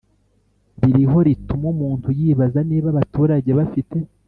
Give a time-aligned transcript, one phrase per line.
[0.81, 3.97] ririho rituma umuntu yibaza niba abaturage bafite